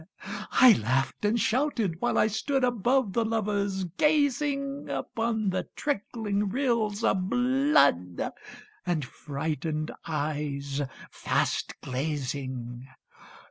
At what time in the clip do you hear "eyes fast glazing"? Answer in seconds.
10.07-12.87